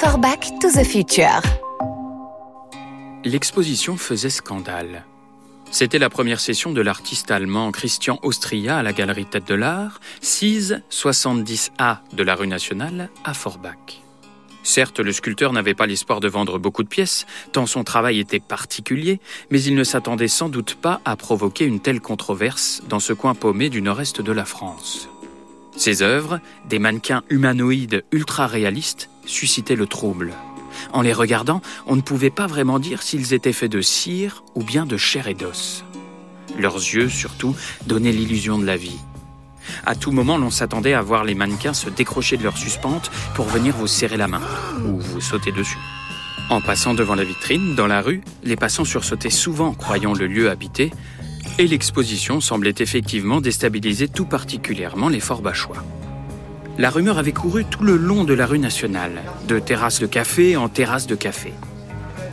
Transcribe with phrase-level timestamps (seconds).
[0.00, 1.42] For Back to the Future.
[3.22, 5.04] L'exposition faisait scandale.
[5.70, 10.00] C'était la première session de l'artiste allemand Christian Austria à la Galerie Tête de l'Art,
[10.22, 14.00] 6 70A de la rue nationale à Forbach.
[14.62, 18.40] Certes, le sculpteur n'avait pas l'espoir de vendre beaucoup de pièces, tant son travail était
[18.40, 19.20] particulier,
[19.50, 23.34] mais il ne s'attendait sans doute pas à provoquer une telle controverse dans ce coin
[23.34, 25.10] paumé du nord-est de la France.
[25.76, 26.40] Ses œuvres,
[26.70, 30.34] des mannequins humanoïdes ultra réalistes, suscitaient le trouble.
[30.92, 34.62] En les regardant, on ne pouvait pas vraiment dire s'ils étaient faits de cire ou
[34.62, 35.84] bien de chair et d'os.
[36.58, 37.54] Leurs yeux, surtout,
[37.86, 38.98] donnaient l'illusion de la vie.
[39.86, 43.46] À tout moment, l'on s'attendait à voir les mannequins se décrocher de leur suspente pour
[43.46, 44.42] venir vous serrer la main
[44.84, 45.78] ou vous sauter dessus.
[46.48, 50.50] En passant devant la vitrine, dans la rue, les passants sursautaient souvent croyant le lieu
[50.50, 50.90] habité,
[51.58, 55.84] et l'exposition semblait effectivement déstabiliser tout particulièrement les forts bachois.
[56.80, 60.56] La rumeur avait couru tout le long de la rue nationale, de terrasse de café
[60.56, 61.52] en terrasse de café.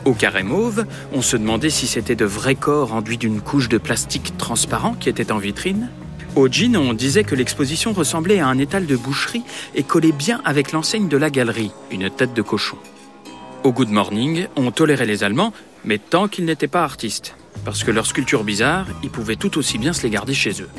[0.06, 3.76] Au carré mauve, on se demandait si c'était de vrais corps enduits d'une couche de
[3.76, 5.90] plastique transparent qui était en vitrine.
[6.34, 9.42] Au jean, on disait que l'exposition ressemblait à un étal de boucherie
[9.74, 12.78] et collait bien avec l'enseigne de la galerie, une tête de cochon.
[13.64, 15.52] Au Good Morning, on tolérait les Allemands,
[15.84, 19.76] mais tant qu'ils n'étaient pas artistes, parce que leurs sculptures bizarres, ils pouvaient tout aussi
[19.76, 20.70] bien se les garder chez eux.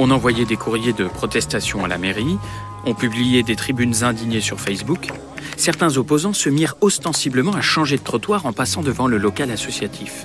[0.00, 2.38] On envoyait des courriers de protestation à la mairie,
[2.86, 5.08] on publiait des tribunes indignées sur Facebook.
[5.56, 10.24] Certains opposants se mirent ostensiblement à changer de trottoir en passant devant le local associatif.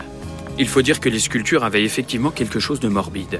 [0.59, 3.39] Il faut dire que les sculptures avaient effectivement quelque chose de morbide.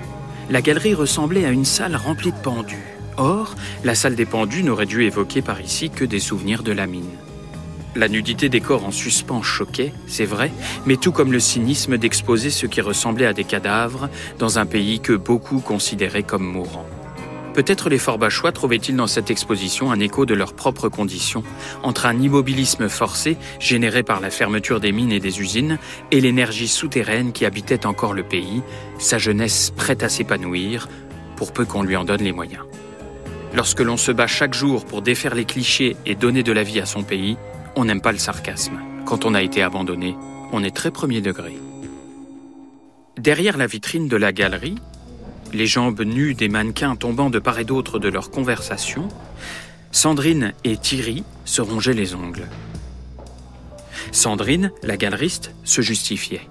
[0.50, 2.98] La galerie ressemblait à une salle remplie de pendus.
[3.18, 6.88] Or, la salle des pendus n'aurait dû évoquer par ici que des souvenirs de la
[6.88, 7.12] mine.
[7.96, 10.52] La nudité des corps en suspens choquait, c'est vrai,
[10.88, 15.00] mais tout comme le cynisme d'exposer ce qui ressemblait à des cadavres dans un pays
[15.00, 16.88] que beaucoup considéraient comme mourant.
[17.54, 21.44] Peut-être les Forbachois trouvaient-ils dans cette exposition un écho de leurs propres conditions,
[21.84, 25.78] entre un immobilisme forcé généré par la fermeture des mines et des usines
[26.10, 28.64] et l'énergie souterraine qui habitait encore le pays,
[28.98, 30.90] sa jeunesse prête à s'épanouir,
[31.36, 32.64] pour peu qu'on lui en donne les moyens.
[33.54, 36.80] Lorsque l'on se bat chaque jour pour défaire les clichés et donner de la vie
[36.80, 37.38] à son pays,
[37.76, 38.80] on n'aime pas le sarcasme.
[39.06, 40.16] Quand on a été abandonné,
[40.52, 41.58] on est très premier degré.
[43.18, 44.76] Derrière la vitrine de la galerie,
[45.54, 49.08] les jambes nues des mannequins tombant de part et d'autre de leur conversation,
[49.92, 52.48] Sandrine et Thierry se rongeaient les ongles.
[54.12, 56.48] Sandrine, la galeriste, se justifiait.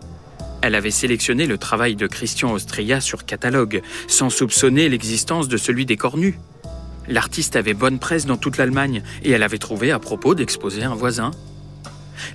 [0.62, 5.86] Elle avait sélectionné le travail de Christian Austria sur catalogue, sans soupçonner l'existence de celui
[5.86, 6.36] des cornus.
[7.12, 10.94] L'artiste avait bonne presse dans toute l'Allemagne et elle avait trouvé à propos d'exposer un
[10.94, 11.30] voisin.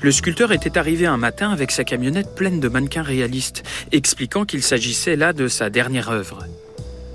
[0.02, 4.62] Le sculpteur était arrivé un matin avec sa camionnette pleine de mannequins réalistes, expliquant qu'il
[4.62, 6.46] s'agissait là de sa dernière œuvre.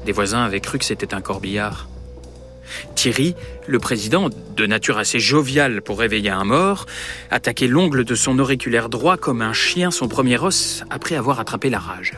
[0.04, 1.88] Des voisins avaient cru que c'était un corbillard.
[2.96, 3.36] Thierry,
[3.68, 6.86] le président, de nature assez joviale pour réveiller un mort,
[7.30, 11.70] attaquait l'ongle de son auriculaire droit comme un chien son premier os après avoir attrapé
[11.70, 12.14] la rage.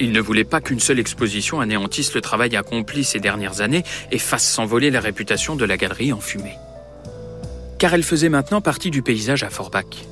[0.00, 4.18] Il ne voulait pas qu'une seule exposition anéantisse le travail accompli ces dernières années et
[4.18, 6.56] fasse s'envoler la réputation de la galerie en fumée.
[7.78, 10.06] Car elle faisait maintenant partie du paysage à Forbach.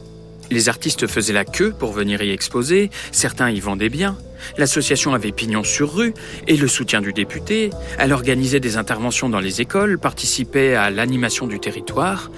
[0.50, 4.16] Les artistes faisaient la queue pour venir y exposer, certains y vendaient bien,
[4.56, 6.14] l'association avait pignon sur rue
[6.46, 11.46] et le soutien du député, elle organisait des interventions dans les écoles, participait à l'animation
[11.46, 12.30] du territoire,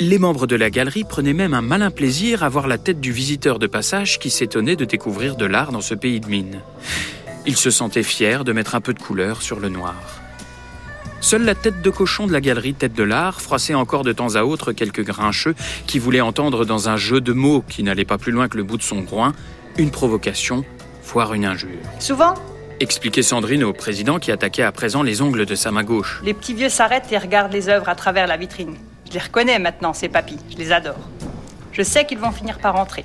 [0.00, 3.12] les membres de la galerie prenaient même un malin plaisir à voir la tête du
[3.12, 6.60] visiteur de passage qui s'étonnait de découvrir de l'art dans ce pays de mine.
[7.46, 9.94] Ils se sentaient fiers de mettre un peu de couleur sur le noir.
[11.20, 14.34] Seule la tête de cochon de la galerie Tête de l'Art froissait encore de temps
[14.34, 15.54] à autre quelques grincheux
[15.86, 18.62] qui voulaient entendre dans un jeu de mots qui n'allait pas plus loin que le
[18.62, 19.32] bout de son groin
[19.78, 20.64] une provocation,
[21.04, 21.70] voire une injure.
[21.98, 22.34] Souvent
[22.80, 26.20] Expliquait Sandrine au président qui attaquait à présent les ongles de sa main gauche.
[26.24, 28.76] Les petits vieux s'arrêtent et regardent les œuvres à travers la vitrine.
[29.14, 30.40] Je les reconnais maintenant, ces papis.
[30.50, 30.98] Je les adore.
[31.70, 33.04] Je sais qu'ils vont finir par rentrer.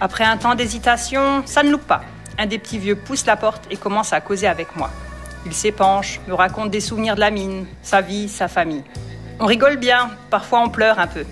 [0.00, 2.00] Après un temps d'hésitation, ça ne loupe pas.
[2.38, 4.88] Un des petits vieux pousse la porte et commence à causer avec moi.
[5.44, 8.84] Il s'épanche, me raconte des souvenirs de la mine, sa vie, sa famille.
[9.38, 11.26] On rigole bien, parfois on pleure un peu.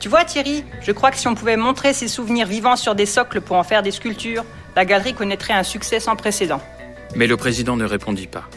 [0.00, 3.06] Tu vois Thierry, je crois que si on pouvait montrer ces souvenirs vivants sur des
[3.06, 4.44] socles pour en faire des sculptures,
[4.76, 6.60] la galerie connaîtrait un succès sans précédent.
[7.14, 8.50] Mais le président ne répondit pas.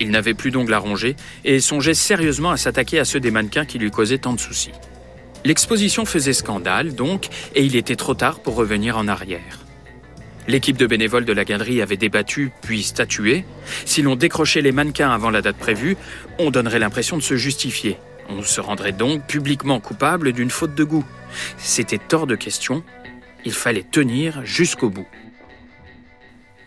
[0.00, 3.64] Il n'avait plus d'ongles à ronger et songeait sérieusement à s'attaquer à ceux des mannequins
[3.64, 4.72] qui lui causaient tant de soucis.
[5.44, 9.60] L'exposition faisait scandale, donc, et il était trop tard pour revenir en arrière.
[10.46, 13.44] L'équipe de bénévoles de la galerie avait débattu puis statué.
[13.86, 15.96] Si l'on décrochait les mannequins avant la date prévue,
[16.38, 17.98] on donnerait l'impression de se justifier.
[18.28, 21.04] On se rendrait donc publiquement coupable d'une faute de goût.
[21.56, 22.82] C'était hors de question.
[23.44, 25.08] Il fallait tenir jusqu'au bout.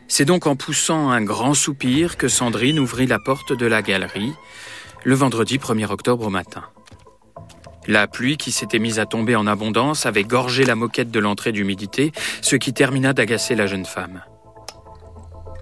[0.07, 4.33] C'est donc en poussant un grand soupir que Sandrine ouvrit la porte de la galerie
[5.03, 6.63] le vendredi 1er octobre au matin.
[7.87, 11.51] La pluie qui s'était mise à tomber en abondance avait gorgé la moquette de l'entrée
[11.51, 12.11] d'humidité,
[12.41, 14.23] ce qui termina d'agacer la jeune femme.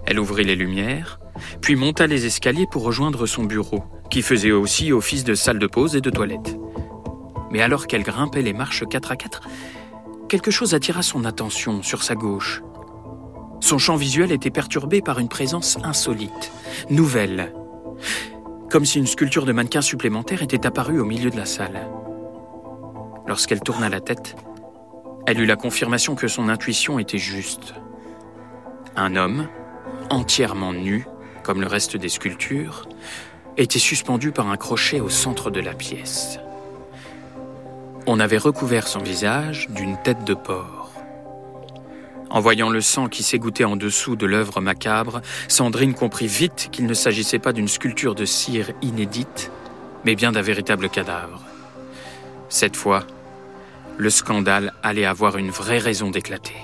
[0.06, 1.20] Elle ouvrit les lumières,
[1.60, 5.66] puis monta les escaliers pour rejoindre son bureau, qui faisait aussi office de salle de
[5.66, 6.56] pause et de toilette.
[7.50, 9.42] Mais alors qu'elle grimpait les marches quatre à quatre,
[10.28, 12.62] quelque chose attira son attention sur sa gauche.
[13.60, 16.52] Son champ visuel était perturbé par une présence insolite,
[16.90, 17.52] nouvelle,
[18.70, 21.88] comme si une sculpture de mannequin supplémentaire était apparue au milieu de la salle.
[23.26, 24.36] Lorsqu'elle tourna la tête,
[25.26, 27.74] elle eut la confirmation que son intuition était juste.
[28.94, 29.48] Un homme,
[30.10, 31.06] entièrement nu,
[31.42, 32.88] comme le reste des sculptures,
[33.56, 36.38] était suspendu par un crochet au centre de la pièce.
[38.06, 40.75] On avait recouvert son visage d'une tête de porc.
[42.30, 46.86] En voyant le sang qui s'égouttait en dessous de l'œuvre macabre, Sandrine comprit vite qu'il
[46.86, 49.50] ne s'agissait pas d'une sculpture de cire inédite,
[50.04, 51.42] mais bien d'un véritable cadavre.
[52.48, 53.06] Cette fois,
[53.96, 56.56] le scandale allait avoir une vraie raison d'éclater.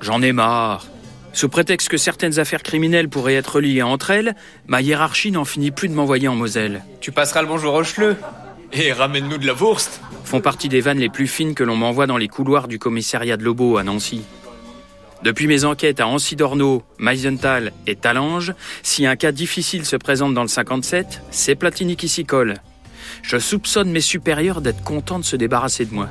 [0.00, 0.86] J'en ai marre.
[1.32, 4.34] Sous prétexte que certaines affaires criminelles pourraient être liées entre elles,
[4.66, 6.82] ma hiérarchie n'en finit plus de m'envoyer en Moselle.
[7.00, 8.16] Tu passeras le bonjour au chleux.
[8.72, 10.00] Et ramène-nous de la Wurst.
[10.24, 13.36] Font partie des vannes les plus fines que l'on m'envoie dans les couloirs du commissariat
[13.36, 14.22] de Lobo à Nancy.
[15.24, 20.42] Depuis mes enquêtes à Ancy-Dorneau, Meisenthal et Talange, si un cas difficile se présente dans
[20.42, 22.54] le 57, c'est Platini qui s'y colle.
[23.22, 26.08] Je soupçonne mes supérieurs d'être contents de se débarrasser de moi.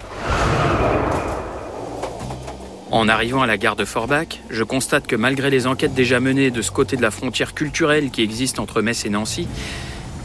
[2.91, 6.51] En arrivant à la gare de Forbach, je constate que malgré les enquêtes déjà menées
[6.51, 9.47] de ce côté de la frontière culturelle qui existe entre Metz et Nancy,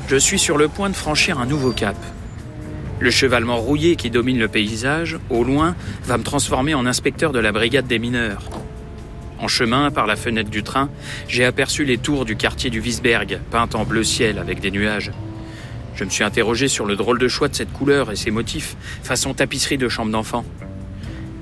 [0.09, 1.97] je suis sur le point de franchir un nouveau cap.
[3.01, 5.75] Le chevalement rouillé qui domine le paysage, au loin,
[6.05, 8.43] va me transformer en inspecteur de la brigade des mineurs.
[9.41, 10.89] En chemin, par la fenêtre du train,
[11.29, 15.11] j'ai aperçu les tours du quartier du Wiesberg, peintes en bleu ciel avec des nuages.
[15.97, 18.77] Je me suis interrogé sur le drôle de choix de cette couleur et ses motifs,
[19.03, 20.45] façon tapisserie de chambre d'enfant.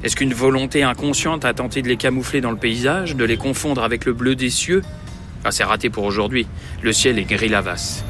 [0.02, 3.84] Est-ce qu'une volonté inconsciente a tenté de les camoufler dans le paysage, de les confondre
[3.84, 4.82] avec le bleu des cieux?
[5.44, 6.46] Ah, c'est raté pour aujourd'hui.
[6.82, 8.04] Le ciel est gris lavasse.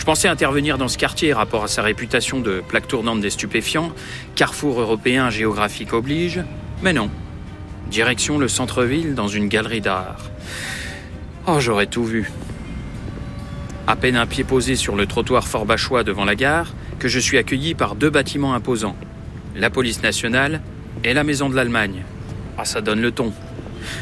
[0.00, 3.92] Je pensais intervenir dans ce quartier rapport à sa réputation de plaque tournante des stupéfiants,
[4.34, 6.40] carrefour européen géographique oblige,
[6.82, 7.10] mais non.
[7.90, 10.30] Direction le centre-ville dans une galerie d'art.
[11.46, 12.32] Oh, j'aurais tout vu.
[13.86, 17.18] À peine un pied posé sur le trottoir fort bachois devant la gare, que je
[17.18, 18.96] suis accueilli par deux bâtiments imposants.
[19.54, 20.62] La police nationale
[21.04, 22.04] et la maison de l'Allemagne.
[22.56, 23.34] Ah, ça donne le ton.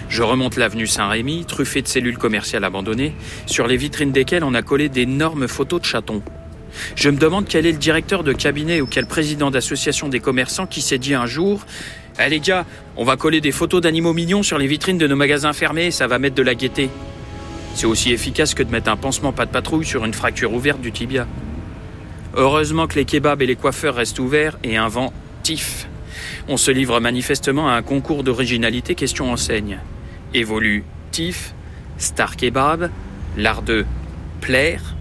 [0.09, 3.15] Je remonte l'avenue Saint-Rémy, truffée de cellules commerciales abandonnées,
[3.47, 6.23] sur les vitrines desquelles on a collé d'énormes photos de chatons.
[6.95, 10.67] Je me demande quel est le directeur de cabinet ou quel président d'association des commerçants
[10.67, 11.65] qui s'est dit un jour
[12.21, 12.67] Eh les gars,
[12.97, 16.07] on va coller des photos d'animaux mignons sur les vitrines de nos magasins fermés, ça
[16.07, 16.91] va mettre de la gaieté.
[17.75, 20.81] C'est aussi efficace que de mettre un pansement pas de patrouille sur une fracture ouverte
[20.81, 21.27] du tibia.
[22.35, 25.87] Heureusement que les kebabs et les coiffeurs restent ouverts et un vent tif
[26.49, 29.79] on se livre manifestement à un concours d'originalité question enseigne.
[30.35, 31.55] Évolue TIF,
[31.99, 32.91] Star Kebab,
[33.37, 33.85] l'art de
[34.41, 34.95] plaire.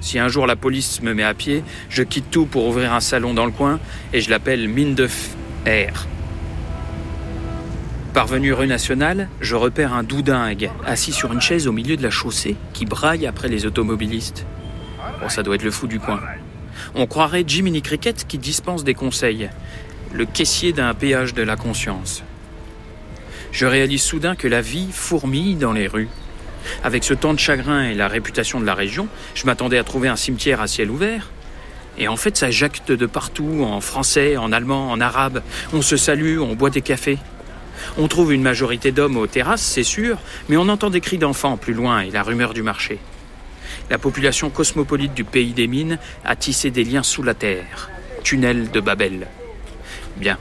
[0.00, 3.00] Si un jour la police me met à pied, je quitte tout pour ouvrir un
[3.00, 3.80] salon dans le coin
[4.12, 5.08] et je l'appelle Mine de
[5.64, 6.06] Air.
[8.12, 12.08] Parvenu rue nationale, je repère un doudingue assis sur une chaise au milieu de la
[12.10, 14.46] chaussée qui braille après les automobilistes.
[15.20, 16.20] Bon, ça doit être le fou du coin.
[16.94, 19.50] On croirait Jiminy Cricket qui dispense des conseils
[20.16, 22.22] le caissier d'un péage de la conscience.
[23.52, 26.08] Je réalise soudain que la vie fourmille dans les rues.
[26.82, 30.08] Avec ce temps de chagrin et la réputation de la région, je m'attendais à trouver
[30.08, 31.30] un cimetière à ciel ouvert.
[31.98, 35.42] Et en fait, ça jacte de partout, en français, en allemand, en arabe.
[35.72, 37.18] On se salue, on boit des cafés.
[37.98, 40.18] On trouve une majorité d'hommes aux terrasses, c'est sûr,
[40.48, 42.98] mais on entend des cris d'enfants plus loin et la rumeur du marché.
[43.90, 47.90] La population cosmopolite du pays des mines a tissé des liens sous la terre.
[48.24, 49.28] Tunnel de Babel.
[50.16, 50.38] Bien.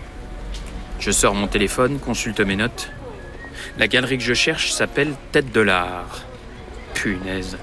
[1.00, 2.92] Je sors mon téléphone, consulte mes notes.
[3.78, 6.24] La galerie que je cherche s'appelle Tête de l'Art.
[6.94, 7.58] Punaise.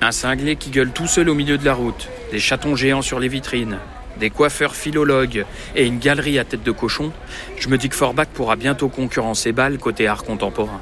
[0.00, 3.20] Un cinglé qui gueule tout seul au milieu de la route, des chatons géants sur
[3.20, 3.78] les vitrines,
[4.18, 7.12] des coiffeurs philologues et une galerie à tête de cochon,
[7.58, 10.80] je me dis que Forbach pourra bientôt concurrencer Bâle côté art contemporain.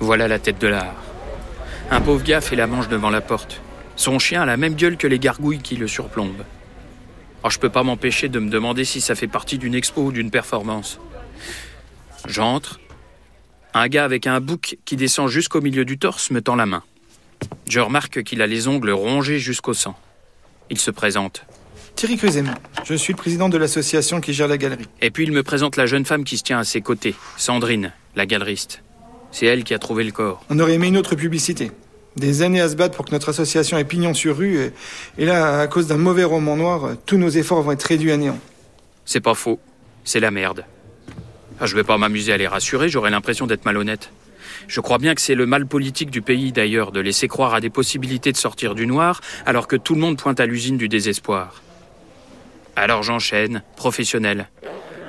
[0.00, 0.94] Voilà la tête de l'art.
[1.90, 3.60] Un pauvre gars fait la manche devant la porte.
[3.94, 6.44] Son chien a la même gueule que les gargouilles qui le surplombent.
[7.46, 10.10] Alors je peux pas m'empêcher de me demander si ça fait partie d'une expo ou
[10.10, 10.98] d'une performance.
[12.26, 12.80] J'entre.
[13.72, 16.82] Un gars avec un bouc qui descend jusqu'au milieu du torse me tend la main.
[17.68, 19.96] Je remarque qu'il a les ongles rongés jusqu'au sang.
[20.70, 21.46] Il se présente.
[21.94, 22.52] Thierry Cruzem,
[22.84, 24.88] je suis le président de l'association qui gère la galerie.
[25.00, 27.92] Et puis il me présente la jeune femme qui se tient à ses côtés, Sandrine,
[28.16, 28.82] la galeriste.
[29.30, 30.44] C'est elle qui a trouvé le corps.
[30.50, 31.70] On aurait aimé une autre publicité.
[32.16, 34.72] Des années à se battre pour que notre association ait pignon sur rue,
[35.18, 38.16] et, là, à cause d'un mauvais roman noir, tous nos efforts vont être réduits à
[38.16, 38.38] néant.
[39.04, 39.60] C'est pas faux.
[40.04, 40.64] C'est la merde.
[41.60, 44.10] Ah, je vais pas m'amuser à les rassurer, j'aurais l'impression d'être malhonnête.
[44.68, 47.60] Je crois bien que c'est le mal politique du pays d'ailleurs de laisser croire à
[47.60, 50.88] des possibilités de sortir du noir alors que tout le monde pointe à l'usine du
[50.88, 51.62] désespoir.
[52.74, 54.48] Alors j'enchaîne, professionnel.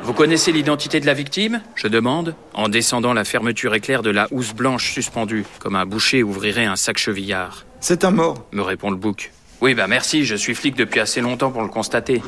[0.02, 4.28] Vous connaissez l'identité de la victime Je demande, en descendant la fermeture éclair de la
[4.32, 7.66] housse blanche suspendue, comme un boucher ouvrirait un sac chevillard.
[7.80, 9.32] C'est un mort, me répond le bouc.
[9.62, 12.22] Oui, bah merci, je suis flic depuis assez longtemps pour le constater.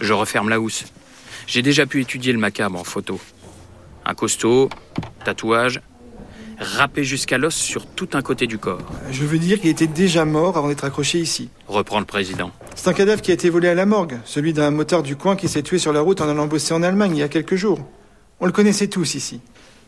[0.00, 0.84] Je referme la housse.
[1.46, 3.20] J'ai déjà pu étudier le macabre en photo.
[4.04, 4.68] Un costaud,
[5.24, 5.80] tatouage,
[6.58, 8.80] râpé jusqu'à l'os sur tout un côté du corps.
[9.10, 11.48] Je veux dire qu'il était déjà mort avant d'être accroché ici.
[11.68, 12.50] Reprend le président.
[12.74, 15.36] C'est un cadavre qui a été volé à la morgue, celui d'un moteur du coin
[15.36, 17.56] qui s'est tué sur la route en allant bosser en Allemagne il y a quelques
[17.56, 17.80] jours.
[18.40, 19.40] On le connaissait tous ici.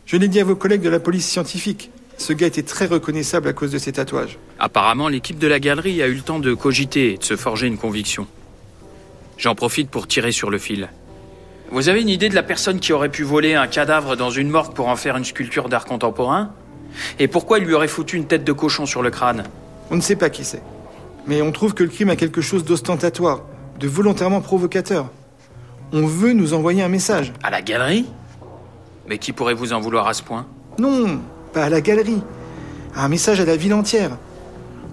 [0.05, 1.89] Je l'ai dit à vos collègues de la police scientifique.
[2.17, 4.37] Ce gars était très reconnaissable à cause de ses tatouages.
[4.59, 7.67] Apparemment, l'équipe de la galerie a eu le temps de cogiter et de se forger
[7.67, 8.27] une conviction.
[9.37, 10.89] J'en profite pour tirer sur le fil.
[11.71, 14.49] Vous avez une idée de la personne qui aurait pu voler un cadavre dans une
[14.49, 16.51] morgue pour en faire une sculpture d'art contemporain
[17.19, 19.43] Et pourquoi il lui aurait foutu une tête de cochon sur le crâne
[19.89, 20.61] On ne sait pas qui c'est.
[21.25, 23.41] Mais on trouve que le crime a quelque chose d'ostentatoire,
[23.79, 25.09] de volontairement provocateur.
[25.91, 27.33] On veut nous envoyer un message.
[27.41, 28.05] À la galerie
[29.07, 30.45] Mais qui pourrait vous en vouloir à ce point
[30.77, 31.19] Non,
[31.51, 32.21] pas à la galerie.
[32.95, 34.17] Un message à la ville entière.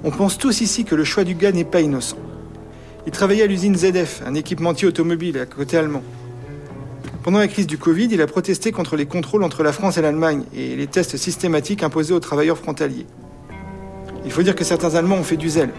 [0.05, 2.17] On pense tous ici que le choix du gars n'est pas innocent.
[3.07, 6.02] Il travaillait à l'usine ZF, un équipementier automobile à côté allemand.
[7.23, 10.02] Pendant la crise du Covid, il a protesté contre les contrôles entre la France et
[10.02, 13.07] l'Allemagne et les tests systématiques imposés aux travailleurs frontaliers.
[14.25, 15.71] Il faut dire que certains Allemands ont fait du zèle.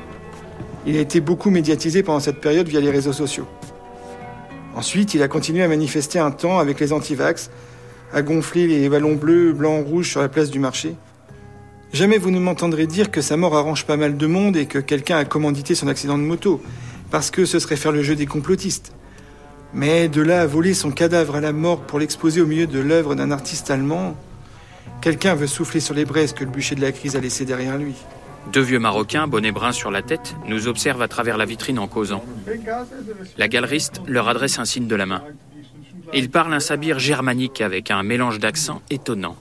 [0.86, 3.46] Il a été beaucoup médiatisé pendant cette période via les réseaux sociaux.
[4.74, 7.52] Ensuite, il a continué à manifester un temps avec les antivax,
[8.14, 10.96] à gonfler les ballons bleus, blancs, rouges sur la place du marché.
[11.92, 14.80] Jamais vous ne m'entendrez dire que sa mort arrange pas mal de monde et que
[14.80, 16.62] quelqu'un a commandité son accident de moto,
[17.12, 18.94] parce que ce serait faire le jeu des complotistes.
[19.74, 22.80] Mais de là à voler son cadavre à la mort pour l'exposer au milieu de
[22.80, 24.16] l'œuvre d'un artiste allemand,
[25.02, 27.78] quelqu'un veut souffler sur les braises que le bûcher de la crise a laissé derrière
[27.78, 27.96] lui.
[28.52, 31.88] Deux vieux Marocains, bonnet brun sur la tête, nous observent à travers la vitrine en
[31.88, 32.24] causant.
[33.38, 35.24] La galeriste leur adresse un signe de la main.
[36.14, 39.38] Ils parlent un sabir germanique avec un mélange d'accents étonnant.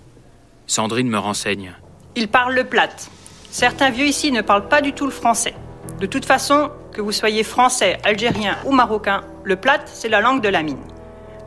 [0.66, 1.74] Sandrine me renseigne.
[2.16, 3.10] Ils parlent le plate.
[3.50, 5.54] Certains vieux ici ne parlent pas du tout le français.
[6.00, 10.42] De toute façon, que vous soyez français, algérien ou marocain, le plate, c'est la langue
[10.42, 10.82] de la mine.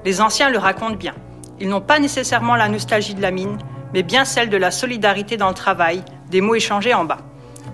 [0.04, 1.14] Les anciens le racontent bien.
[1.60, 3.58] Ils n'ont pas nécessairement la nostalgie de la mine,
[3.94, 7.20] mais bien celle de la solidarité dans le travail, des mots échangés en bas.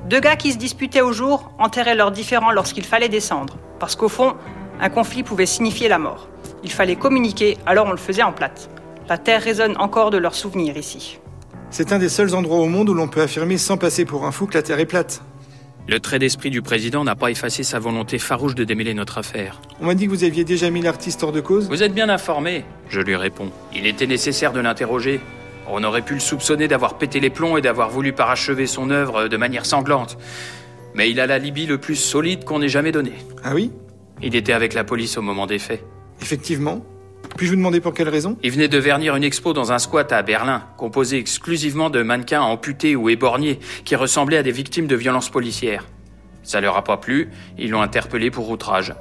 [0.07, 4.09] Deux gars qui se disputaient au jour enterraient leurs différends lorsqu'il fallait descendre, parce qu'au
[4.09, 4.35] fond,
[4.79, 6.27] un conflit pouvait signifier la mort.
[6.63, 8.69] Il fallait communiquer, alors on le faisait en plate.
[9.07, 11.19] La terre résonne encore de leurs souvenirs ici.
[11.69, 14.31] C'est un des seuls endroits au monde où l'on peut affirmer sans passer pour un
[14.31, 15.21] fou que la terre est plate.
[15.87, 19.61] Le trait d'esprit du président n'a pas effacé sa volonté farouche de démêler notre affaire.
[19.81, 21.67] On m'a dit que vous aviez déjà mis l'artiste hors de cause.
[21.67, 23.51] Vous êtes bien informé, je lui réponds.
[23.75, 25.19] Il était nécessaire de l'interroger.
[25.67, 29.27] On aurait pu le soupçonner d'avoir pété les plombs et d'avoir voulu parachever son œuvre
[29.27, 30.17] de manière sanglante.
[30.93, 33.13] Mais il a l'alibi le plus solide qu'on ait jamais donné.
[33.43, 33.71] Ah oui?
[34.21, 35.83] Il était avec la police au moment des faits.
[36.21, 36.85] Effectivement.
[37.37, 38.37] Puis-je vous demander pour quelle raison?
[38.43, 42.41] Il venait de vernir une expo dans un squat à Berlin, composé exclusivement de mannequins
[42.41, 45.87] amputés ou éborgnés, qui ressemblaient à des victimes de violences policières.
[46.43, 48.93] Ça leur a pas plu, ils l'ont interpellé pour outrage.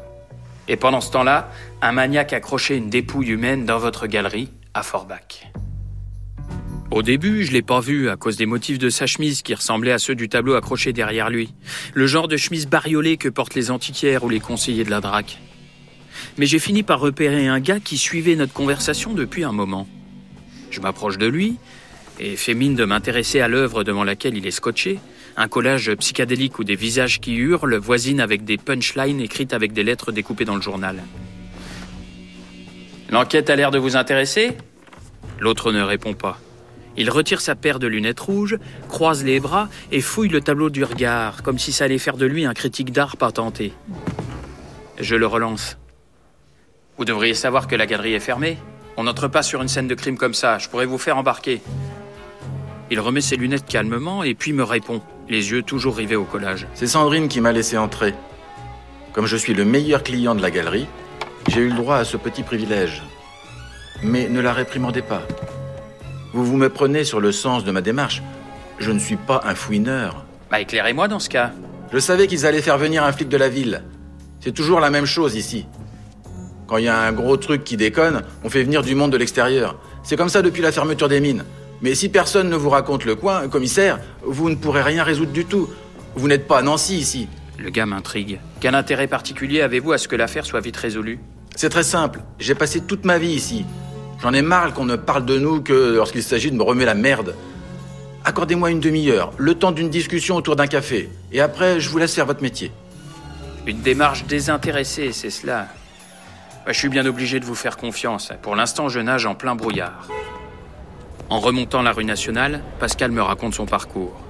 [0.69, 1.51] Et pendant ce temps-là,
[1.83, 5.51] un maniaque accrochait une dépouille humaine dans votre galerie, à Forbach.
[6.91, 9.93] Au début, je l'ai pas vu à cause des motifs de sa chemise qui ressemblaient
[9.93, 11.55] à ceux du tableau accroché derrière lui.
[11.95, 15.39] Le genre de chemise bariolée que portent les antiquaires ou les conseillers de la DRAC
[16.39, 19.87] mais j'ai fini par repérer un gars qui suivait notre conversation depuis un moment.
[20.71, 21.57] Je m'approche de lui
[22.19, 24.99] et fais mine de m'intéresser à l'œuvre devant laquelle il est scotché,
[25.37, 29.83] un collage psychédélique où des visages qui hurlent voisinent avec des punchlines écrites avec des
[29.83, 31.03] lettres découpées dans le journal.
[33.11, 34.53] L'enquête a l'air de vous intéresser?
[35.41, 36.39] L'autre ne répond pas.
[36.97, 38.59] Il retire sa paire de lunettes rouges,
[38.89, 42.27] croise les bras et fouille le tableau du regard, comme si ça allait faire de
[42.27, 43.73] lui un critique d'art patenté.
[44.99, 45.80] Je le relance.
[47.01, 48.59] Vous devriez savoir que la galerie est fermée.
[48.99, 50.59] On n'entre pas sur une scène de crime comme ça.
[50.59, 51.63] Je pourrais vous faire embarquer.
[52.91, 56.67] Il remet ses lunettes calmement et puis me répond, les yeux toujours rivés au collage.
[56.75, 58.13] C'est Sandrine qui m'a laissé entrer.
[59.15, 60.87] Comme je suis le meilleur client de la galerie,
[61.49, 63.03] j'ai eu le droit à ce petit privilège.
[64.03, 65.23] Mais ne la réprimandez pas.
[66.35, 68.23] Vous vous me prenez sur le sens de ma démarche.
[68.79, 70.27] Je ne suis pas un fouineur.
[70.51, 71.53] Bah éclairez-moi dans ce cas.
[71.95, 73.85] Je savais qu'ils allaient faire venir un flic de la ville.
[74.41, 75.65] C'est toujours la même chose ici.
[76.71, 79.17] Quand il y a un gros truc qui déconne, on fait venir du monde de
[79.17, 79.75] l'extérieur.
[80.05, 81.43] C'est comme ça depuis la fermeture des mines.
[81.83, 85.45] Mais si personne ne vous raconte le coin, commissaire, vous ne pourrez rien résoudre du
[85.45, 85.69] tout.
[86.15, 87.27] Vous n'êtes pas à Nancy ici.
[87.59, 88.39] Le gars m'intrigue.
[88.61, 91.19] Quel intérêt particulier avez-vous à ce que l'affaire soit vite résolue?
[91.57, 92.21] C'est très simple.
[92.39, 93.65] J'ai passé toute ma vie ici.
[94.23, 96.95] J'en ai marre qu'on ne parle de nous que lorsqu'il s'agit de me remuer la
[96.95, 97.35] merde.
[98.25, 101.11] Accordez-moi une demi-heure, le temps d'une discussion autour d'un café.
[101.33, 102.71] Et après, je vous laisse faire votre métier.
[103.67, 105.67] Une démarche désintéressée, c'est cela.
[106.73, 108.33] Je suis bien obligé de vous faire confiance.
[108.43, 110.09] Pour l'instant, je nage en plein brouillard.
[111.29, 114.21] En remontant la rue nationale, Pascal me raconte son parcours.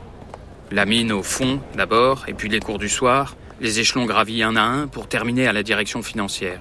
[0.70, 4.56] La mine au fond, d'abord, et puis les cours du soir, les échelons gravis un
[4.56, 6.60] à un pour terminer à la direction financière.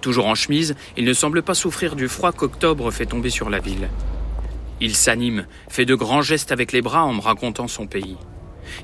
[0.00, 3.60] Toujours en chemise, il ne semble pas souffrir du froid qu'octobre fait tomber sur la
[3.60, 3.88] ville.
[4.80, 8.16] Il s'anime, fait de grands gestes avec les bras en me racontant son pays.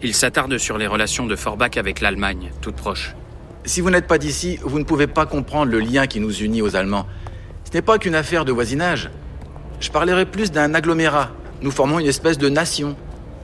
[0.03, 3.15] Il s'attarde sur les relations de Forbach avec l'Allemagne, toute proche.
[3.65, 6.63] Si vous n'êtes pas d'ici, vous ne pouvez pas comprendre le lien qui nous unit
[6.63, 7.07] aux Allemands.
[7.65, 9.11] Ce n'est pas qu'une affaire de voisinage.
[9.81, 11.31] Je parlerai plus d'un agglomérat.
[11.61, 12.97] Nous formons une espèce de nation.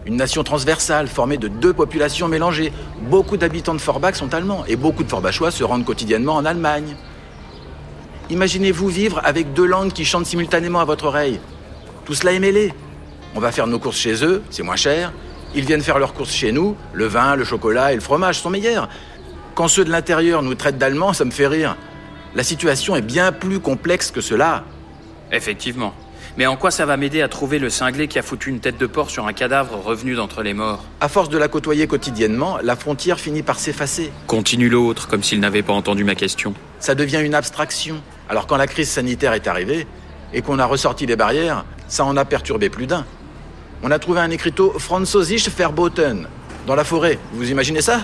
[0.06, 2.72] Une nation transversale formée de deux populations mélangées.
[3.02, 6.96] Beaucoup d'habitants de Forbach sont allemands et beaucoup de Forbachois se rendent quotidiennement en Allemagne.
[8.30, 11.40] Imaginez-vous vivre avec deux langues qui chantent simultanément à votre oreille.
[12.06, 12.72] Tout cela est mêlé.
[13.34, 15.12] On va faire nos courses chez eux, c'est moins cher.
[15.54, 16.76] Ils viennent faire leurs courses chez nous.
[16.92, 18.88] Le vin, le chocolat et le fromage sont meilleurs.
[19.56, 21.78] Quand ceux de l'intérieur nous traitent d'Allemands, ça me fait rire.
[22.34, 24.64] La situation est bien plus complexe que cela.
[25.32, 25.94] Effectivement.
[26.36, 28.76] Mais en quoi ça va m'aider à trouver le cinglé qui a foutu une tête
[28.76, 32.58] de porc sur un cadavre revenu d'entre les morts À force de la côtoyer quotidiennement,
[32.62, 34.12] la frontière finit par s'effacer.
[34.26, 36.52] Continue l'autre, comme s'il n'avait pas entendu ma question.
[36.78, 38.02] Ça devient une abstraction.
[38.28, 39.86] Alors quand la crise sanitaire est arrivée
[40.34, 43.06] et qu'on a ressorti les barrières, ça en a perturbé plus d'un.
[43.82, 46.28] On a trouvé un écriteau Französisch Verboten
[46.66, 47.18] dans la forêt.
[47.32, 48.00] Vous imaginez ça?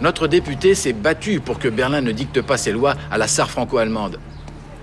[0.00, 3.50] Notre député s'est battu pour que Berlin ne dicte pas ses lois à la SAR
[3.50, 4.20] franco-allemande.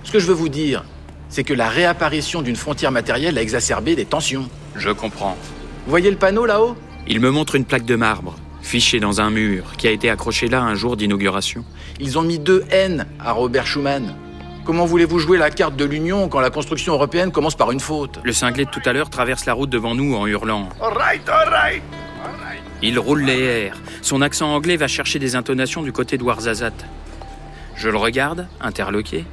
[0.04, 0.84] Ce que je veux vous dire,
[1.30, 4.48] c'est que la réapparition d'une frontière matérielle a exacerbé des tensions.
[4.74, 5.36] Je comprends.
[5.84, 6.76] Vous voyez le panneau là-haut?
[7.08, 10.48] Il me montre une plaque de marbre, fichée dans un mur, qui a été accrochée
[10.48, 11.64] là un jour d'inauguration.
[11.98, 14.14] Ils ont mis deux N à Robert Schuman.
[14.64, 18.18] Comment voulez-vous jouer la carte de l'Union quand la construction européenne commence par une faute?
[18.22, 20.68] Le cinglé de tout à l'heure traverse la route devant nous en hurlant.
[20.82, 21.82] All right, all right.
[22.82, 23.78] Il roule les airs.
[24.02, 26.72] Son accent anglais va chercher des intonations du côté de Warzazat.
[27.76, 29.24] Je le regarde, interloqué.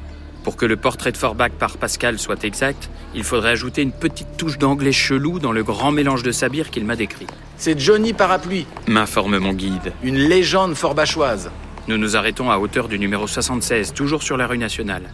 [0.43, 4.35] Pour que le portrait de Forbach par Pascal soit exact, il faudrait ajouter une petite
[4.37, 7.27] touche d'anglais chelou dans le grand mélange de sabir qu'il m'a décrit.
[7.57, 9.93] C'est Johnny Parapluie, M'informe mon guide.
[10.03, 11.49] une légende forbachoise.
[11.87, 15.09] Nous nous arrêtons à hauteur du numéro 76, toujours sur la rue nationale.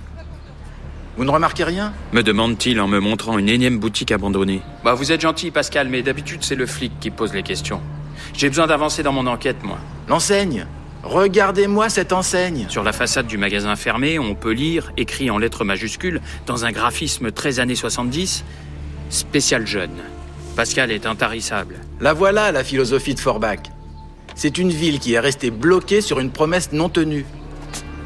[1.18, 1.94] Vous ne remarquez rien?
[2.14, 4.62] Me demande-t-il en me montrant une énième boutique abandonnée.
[4.84, 7.82] Bah vous êtes gentil Pascal, mais d'habitude c'est le flic qui pose les questions.
[8.34, 9.78] J'ai besoin d'avancer dans mon enquête, moi.
[10.08, 10.66] L'enseigne
[11.04, 15.64] Regardez-moi cette enseigne Sur la façade du magasin fermé, on peut lire, écrit en lettres
[15.64, 18.44] majuscules, dans un graphisme très années 70,
[19.10, 19.96] Spécial jeune.
[20.56, 21.78] Pascal est intarissable.
[22.00, 23.60] La voilà, la philosophie de Forbach.
[24.36, 27.26] C'est une ville qui est restée bloquée sur une promesse non tenue.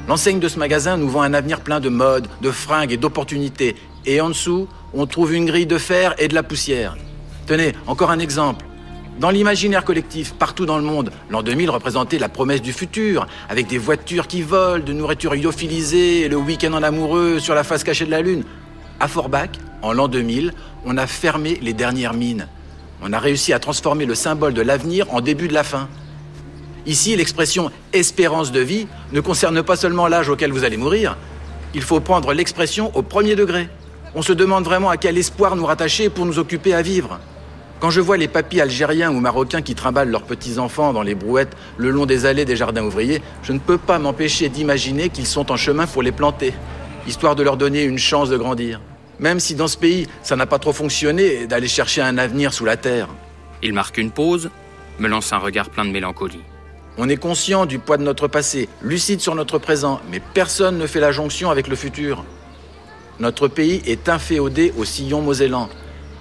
[0.07, 3.75] L'enseigne de ce magasin nous vend un avenir plein de mode, de fringues et d'opportunités.
[4.05, 6.95] Et en dessous, on trouve une grille de fer et de la poussière.
[7.47, 8.65] Tenez, encore un exemple.
[9.19, 13.67] Dans l'imaginaire collectif, partout dans le monde, l'an 2000 représentait la promesse du futur, avec
[13.67, 18.05] des voitures qui volent, de nourriture lyophilisée le week-end en amoureux sur la face cachée
[18.05, 18.43] de la Lune.
[18.99, 19.51] À Forbach,
[19.83, 20.51] en l'an 2000,
[20.85, 22.47] on a fermé les dernières mines.
[23.03, 25.89] On a réussi à transformer le symbole de l'avenir en début de la fin.
[26.87, 31.17] Ici, l'expression espérance de vie ne concerne pas seulement l'âge auquel vous allez mourir.
[31.75, 33.69] Il faut prendre l'expression au premier degré.
[34.15, 37.19] On se demande vraiment à quel espoir nous rattacher pour nous occuper à vivre.
[37.83, 41.53] Quand je vois les papis algériens ou marocains qui trimballent leurs petits-enfants dans les brouettes
[41.75, 45.51] le long des allées des jardins ouvriers, je ne peux pas m'empêcher d'imaginer qu'ils sont
[45.51, 46.53] en chemin pour les planter,
[47.09, 48.79] histoire de leur donner une chance de grandir.
[49.19, 52.63] Même si dans ce pays, ça n'a pas trop fonctionné d'aller chercher un avenir sous
[52.63, 53.09] la terre.
[53.61, 54.49] Il marque une pause,
[54.97, 56.39] me lance un regard plein de mélancolie.
[56.97, 60.87] On est conscient du poids de notre passé, lucide sur notre présent, mais personne ne
[60.87, 62.23] fait la jonction avec le futur.
[63.19, 65.67] Notre pays est inféodé au sillon mosellan,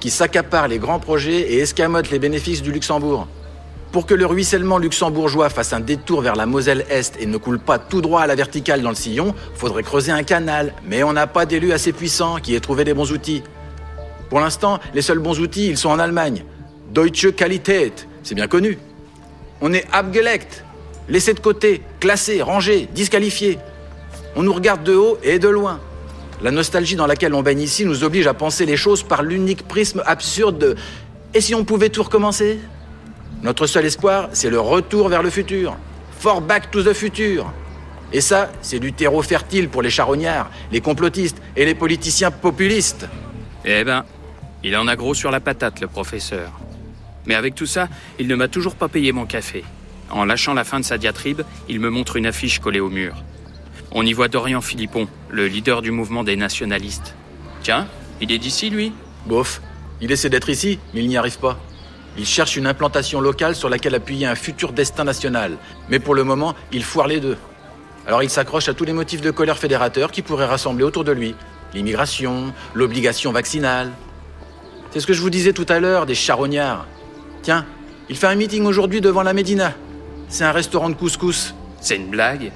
[0.03, 3.29] qui s'accapare les grands projets et escamote les bénéfices du Luxembourg.
[3.93, 7.61] Pour que le ruissellement luxembourgeois fasse un détour vers la Moselle Est et ne coule
[7.61, 11.13] pas tout droit à la verticale dans le sillon, faudrait creuser un canal, mais on
[11.13, 13.45] n'a pas d'élu assez puissant qui ait trouvé les bons outils.
[14.29, 16.43] Pour l'instant, les seuls bons outils, ils sont en Allemagne.
[16.91, 18.79] Deutsche Qualität, c'est bien connu.
[19.61, 20.65] On est abgelegt,
[21.09, 23.61] laissé de côté, classé, rangé, disqualifié.
[24.35, 25.79] On nous regarde de haut et de loin.
[26.43, 29.69] La nostalgie dans laquelle on baigne ici nous oblige à penser les choses par l'unique
[29.69, 30.77] prisme absurde de
[31.35, 32.59] Et si on pouvait tout recommencer?
[33.43, 35.77] Notre seul espoir, c'est le retour vers le futur.
[36.19, 37.53] For back to the future.
[38.13, 43.09] Et ça, c'est du terreau fertile pour les charognards, les complotistes et les politiciens populistes.
[43.65, 44.05] Eh ben,
[44.65, 46.51] Il en a gros sur la patate, le professeur.
[47.27, 49.65] Mais avec tout ça, il ne m'a toujours pas payé mon café.
[50.11, 53.15] En lâchant la fin de sa diatribe, il me montre une affiche collée au mur.
[53.95, 57.15] On y voit Dorian Philippon, le leader du mouvement des nationalistes.
[57.63, 57.89] Tiens,
[58.23, 58.95] il est d'ici, lui?
[59.27, 59.61] Bof,
[60.01, 61.59] il essaie d'être ici, mais il n'y arrive pas.
[62.17, 65.59] Il cherche une implantation locale sur laquelle appuyer un futur destin national.
[65.91, 67.37] Mais pour le moment, il foire les deux.
[68.07, 71.13] Alors il s'accroche à tous les motifs de colère fédérateurs qui pourraient rassembler autour de
[71.13, 71.35] lui.
[71.75, 73.91] L'immigration, l'obligation vaccinale.
[74.91, 76.87] C'est ce que je vous disais tout à l'heure, des charognards.
[77.43, 77.67] Tiens,
[78.09, 79.75] il fait un meeting aujourd'hui devant la Médina.
[80.29, 81.55] C'est un restaurant de couscous.
[81.81, 82.53] C'est une blague?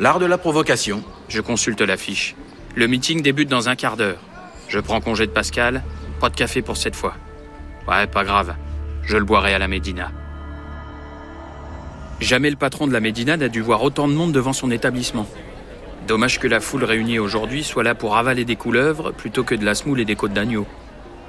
[0.00, 1.02] L'art de la provocation.
[1.28, 2.36] Je consulte l'affiche.
[2.76, 4.20] Le meeting débute dans un quart d'heure.
[4.68, 5.82] Je prends congé de Pascal.
[6.20, 7.14] Pas de café pour cette fois.
[7.88, 8.54] Ouais, pas grave.
[9.02, 10.12] Je le boirai à la Médina.
[12.20, 15.26] Jamais le patron de la Médina n'a dû voir autant de monde devant son établissement.
[16.06, 19.64] Dommage que la foule réunie aujourd'hui soit là pour avaler des couleuvres plutôt que de
[19.64, 20.66] la semoule et des côtes d'agneau.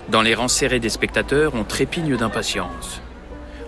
[0.10, 3.02] Dans les rangs serrés des spectateurs, on trépigne d'impatience.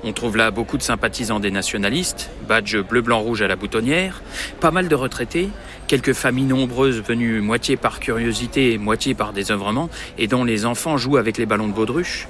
[0.04, 4.24] On trouve là beaucoup de sympathisants des nationalistes, badge bleu-blanc-rouge à la boutonnière,
[4.60, 5.50] pas mal de retraités,
[5.86, 10.98] quelques familles nombreuses venues moitié par curiosité et moitié par désœuvrement, et dont les enfants
[10.98, 12.28] jouent avec les ballons de baudruche.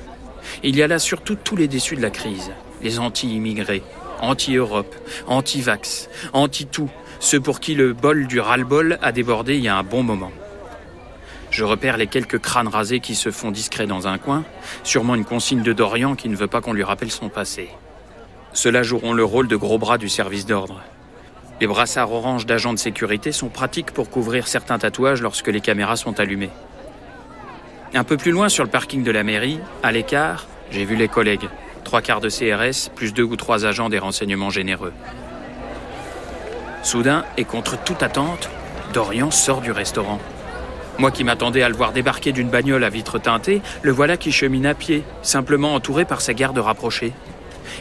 [0.63, 3.83] Il y a là surtout tous les déçus de la crise, les anti-immigrés,
[4.19, 4.93] anti-Europe,
[5.27, 6.89] anti-vax, anti-tout,
[7.21, 10.31] ceux pour qui le bol du ras-le-bol a débordé il y a un bon moment.
[11.51, 14.45] Je repère les quelques crânes rasés qui se font discrets dans un coin,
[14.83, 17.69] sûrement une consigne de Dorian qui ne veut pas qu'on lui rappelle son passé.
[18.53, 20.81] Ceux-là joueront le rôle de gros bras du service d'ordre.
[21.59, 25.97] Les brassards orange d'agents de sécurité sont pratiques pour couvrir certains tatouages lorsque les caméras
[25.97, 26.49] sont allumées.
[27.93, 31.09] Un peu plus loin sur le parking de la mairie, à l'écart, j'ai vu les
[31.09, 31.49] collègues.
[31.83, 34.93] Trois quarts de CRS, plus deux ou trois agents des renseignements généreux.
[36.81, 38.49] Soudain, et contre toute attente,
[38.93, 40.19] Dorian sort du restaurant.
[41.01, 44.31] Moi qui m'attendais à le voir débarquer d'une bagnole à vitre teintée, le voilà qui
[44.31, 47.11] chemine à pied, simplement entouré par ses gardes rapprochés.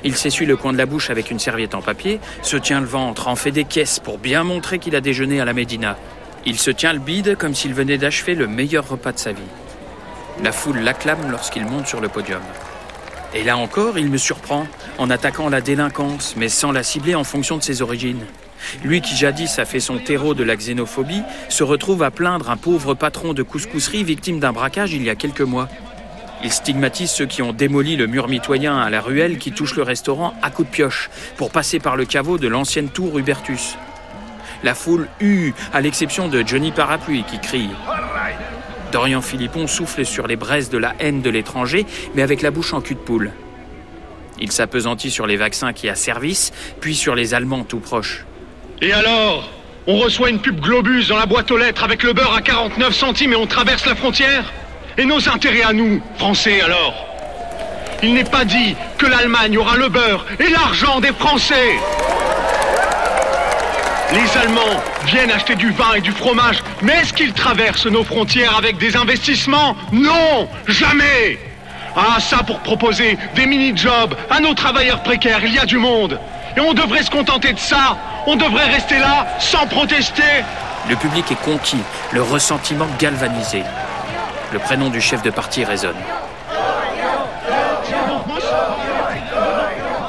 [0.05, 2.87] Il s'essuie le coin de la bouche avec une serviette en papier, se tient le
[2.87, 5.99] ventre, en fait des caisses pour bien montrer qu'il a déjeuné à la Médina.
[6.47, 9.43] Il se tient le bide comme s'il venait d'achever le meilleur repas de sa vie.
[10.43, 12.41] La foule l'acclame lorsqu'il monte sur le podium.
[13.35, 17.25] Et là encore, il me surprend, en attaquant la délinquance, mais sans la cibler en
[17.25, 18.25] fonction de ses origines.
[18.85, 22.57] Lui qui jadis a fait son terreau de la xénophobie se retrouve à plaindre un
[22.57, 25.69] pauvre patron de couscousserie victime d'un braquage il y a quelques mois.
[26.43, 29.83] Il stigmatise ceux qui ont démoli le mur mitoyen à la ruelle qui touche le
[29.83, 33.77] restaurant à coups de pioche pour passer par le caveau de l'ancienne tour Hubertus.
[34.63, 37.71] La foule hue, à l'exception de Johnny Parapluie qui crie.
[38.93, 42.73] Dorian Philippon souffle sur les braises de la haine de l'étranger, mais avec la bouche
[42.73, 43.33] en cul de poule.
[44.41, 48.25] Il s'apesantit sur les vaccins qui asservissent, puis sur les Allemands tout proches.
[48.83, 49.49] Et alors
[49.87, 52.95] On reçoit une pub Globus dans la boîte aux lettres avec le beurre à 49
[52.95, 54.53] centimes et on traverse la frontière.
[54.97, 57.07] Et nos intérêts à nous, Français alors?
[58.03, 61.75] Il n'est pas dit que l'Allemagne aura le beurre et l'argent des Français.
[64.13, 68.57] Les Allemands viennent acheter du vin et du fromage, mais est-ce qu'ils traversent nos frontières
[68.57, 69.77] avec des investissements?
[69.93, 71.39] Non Jamais.
[71.95, 76.19] Ah ça pour proposer des mini-jobs à nos travailleurs précaires, il y a du monde.
[76.57, 80.23] Et on devrait se contenter de ça On devrait rester là sans protester
[80.89, 83.63] Le public est conquis, le ressentiment galvanisé.
[84.53, 85.97] Le prénom du chef de parti résonne.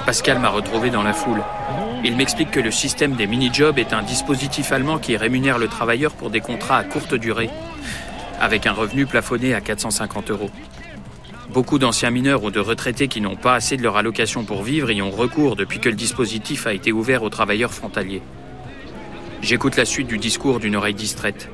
[0.05, 1.41] Pascal m'a retrouvé dans la foule.
[2.03, 6.11] Il m'explique que le système des mini-jobs est un dispositif allemand qui rémunère le travailleur
[6.11, 7.49] pour des contrats à courte durée,
[8.41, 10.49] avec un revenu plafonné à 450 euros.
[11.53, 14.89] Beaucoup d'anciens mineurs ou de retraités qui n'ont pas assez de leur allocation pour vivre
[14.89, 18.21] y ont recours depuis que le dispositif a été ouvert aux travailleurs frontaliers.
[19.41, 21.49] J'écoute la suite du discours d'une oreille distraite.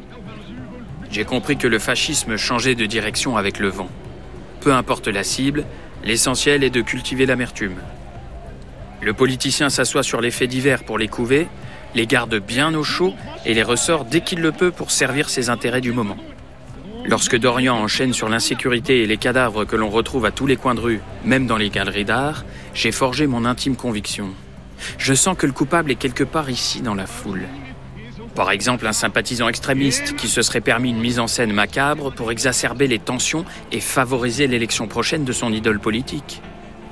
[1.09, 3.89] J'ai compris que le fascisme changeait de direction avec le vent.
[4.61, 5.65] Peu importe la cible,
[6.03, 7.77] l'essentiel est de cultiver l'amertume.
[9.01, 11.47] Le politicien s'assoit sur les faits divers pour les couver,
[11.95, 13.15] les garde bien au chaud
[13.47, 16.17] et les ressort dès qu'il le peut pour servir ses intérêts du moment.
[17.09, 20.75] Lorsque Dorian enchaîne sur l'insécurité et les cadavres que l'on retrouve à tous les coins
[20.75, 22.43] de rue, même dans les galeries d'art,
[22.73, 24.31] j'ai forgé mon intime conviction.
[24.97, 27.43] Je sens que le coupable est quelque part ici dans la foule.
[28.35, 32.29] Par exemple, un sympathisant extrémiste qui se serait permis une mise en scène macabre pour
[32.29, 36.41] exacerber les tensions et favoriser l'élection prochaine de son idole politique.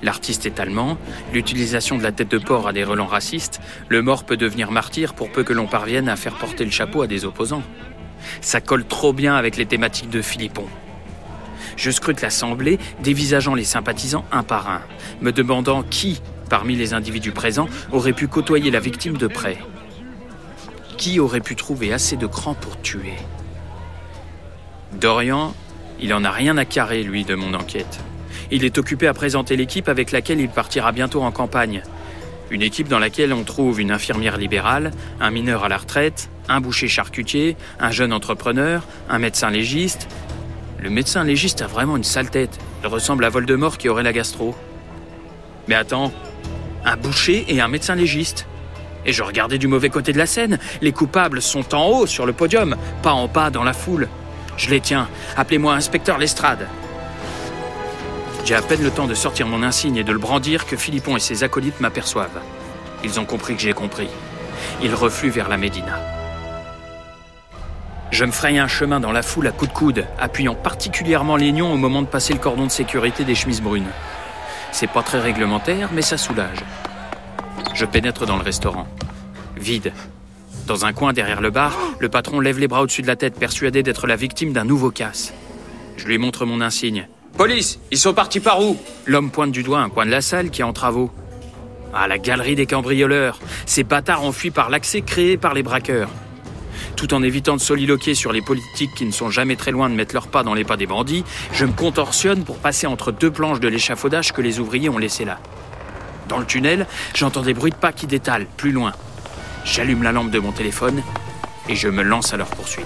[0.02, 0.98] L'artiste est allemand,
[1.34, 5.14] l'utilisation de la tête de porc a des relents racistes, le mort peut devenir martyr
[5.14, 7.64] pour peu que l'on parvienne à faire porter le chapeau à des opposants.
[8.42, 10.66] Ça colle trop bien avec les thématiques de Philippon.
[11.78, 14.82] Je scrute l'assemblée, dévisageant les sympathisants un par un,
[15.22, 19.58] me demandant qui, parmi les individus présents, aurait pu côtoyer la victime de près.
[20.98, 23.16] Qui aurait pu trouver assez de cran pour tuer?
[24.94, 25.54] Dorian
[26.00, 28.00] Il en a rien à carrer, lui, de mon enquête.
[28.52, 31.84] Il est occupé à présenter l'équipe avec laquelle il partira bientôt en campagne.
[32.52, 36.62] Une équipe dans laquelle on trouve une infirmière libérale, un mineur à la retraite, un
[36.62, 40.08] boucher charcutier, un jeune entrepreneur, un médecin légiste.
[40.80, 42.60] Le médecin légiste a vraiment une sale tête.
[42.84, 44.56] Il ressemble à Voldemort qui aurait la gastro.
[45.68, 46.14] Mais attends,
[46.84, 48.46] un boucher et un médecin légiste.
[49.08, 50.60] Et je regardais du mauvais côté de la scène.
[50.82, 54.08] Les coupables sont en haut sur le podium, pas en bas dans la foule.
[54.58, 55.08] Je les tiens.
[55.36, 56.68] Appelez-moi inspecteur Lestrade.
[58.46, 61.18] J'ai à peine le temps de sortir mon insigne et de le brandir que Philippon
[61.18, 62.40] et ses acolytes m'aperçoivent.
[63.04, 64.08] Ils ont compris que j'ai compris.
[64.84, 66.00] Ils refluent vers la Médina.
[68.12, 71.52] Je me fraye un chemin dans la foule à coups de coude, appuyant particulièrement les
[71.52, 73.90] nions au moment de passer le cordon de sécurité des chemises brunes.
[74.72, 76.64] C'est pas très réglementaire, mais ça soulage.
[77.74, 78.88] Je pénètre dans le restaurant.
[79.58, 79.92] Vide.
[80.68, 83.40] Dans un coin derrière le bar, le patron lève les bras au-dessus de la tête,
[83.40, 85.34] persuadé d'être la victime d'un nouveau casse.
[85.98, 87.08] Je lui montre mon insigne.
[87.38, 90.50] Police, ils sont partis par où L'homme pointe du doigt un coin de la salle
[90.50, 91.12] qui est en travaux.
[91.94, 93.40] Ah, la galerie des cambrioleurs.
[93.66, 96.10] Ces bâtards ont fui par l'accès créé par les braqueurs.
[96.96, 99.96] Tout en évitant de soliloquer sur les politiques qui ne sont jamais très loin de
[99.96, 103.32] mettre leurs pas dans les pas des bandits, je me contorsionne pour passer entre deux
[103.32, 105.40] planches de l'échafaudage que les ouvriers ont laissé là.
[106.30, 108.94] Dans le tunnel, j'entends des bruits de pas qui détalent, plus loin.
[109.66, 111.04] J'allume la lampe de mon téléphone
[111.68, 112.86] et je me lance à leur poursuite.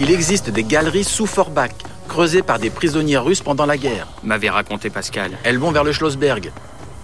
[0.00, 1.70] Il existe des galeries sous Forbach,
[2.08, 4.06] creusées par des prisonniers russes pendant la guerre.
[4.22, 5.32] M'avait raconté Pascal.
[5.44, 6.52] Elles vont vers le Schlossberg.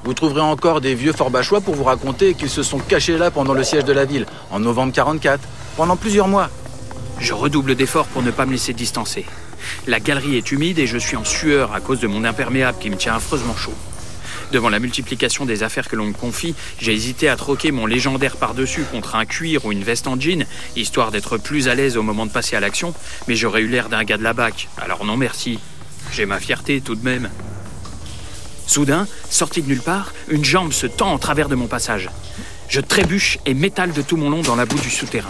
[0.04, 3.52] Vous trouverez encore des vieux forbachois pour vous raconter qu'ils se sont cachés là pendant
[3.52, 5.40] le siège de la ville, en novembre 44,
[5.76, 6.48] pendant plusieurs mois.
[7.18, 9.26] Je redouble d'efforts pour ne pas me laisser distancer.
[9.86, 12.88] La galerie est humide et je suis en sueur à cause de mon imperméable qui
[12.88, 13.74] me tient affreusement chaud.
[14.52, 18.36] Devant la multiplication des affaires que l'on me confie, j'ai hésité à troquer mon légendaire
[18.36, 22.02] par-dessus contre un cuir ou une veste en jean, histoire d'être plus à l'aise au
[22.02, 22.92] moment de passer à l'action,
[23.28, 24.68] mais j'aurais eu l'air d'un gars de la BAC.
[24.76, 25.60] Alors non merci.
[26.12, 27.30] J'ai ma fierté tout de même.
[28.66, 32.08] Soudain, sorti de nulle part, une jambe se tend en travers de mon passage.
[32.68, 35.28] Je trébuche et m'étale de tout mon long dans la boue du souterrain.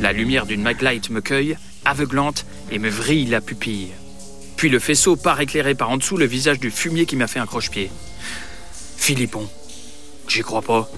[0.00, 3.92] La lumière d'une maglite me cueille, aveuglante, et me vrille la pupille.
[4.56, 7.40] Puis le faisceau part éclairer par en dessous le visage du fumier qui m'a fait
[7.40, 7.90] un croche-pied.
[8.96, 9.48] Philippon.
[10.28, 10.90] J'y crois pas.